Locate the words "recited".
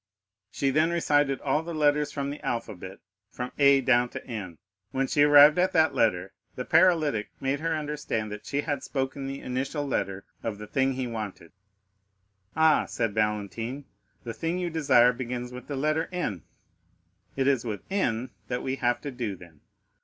0.89-1.39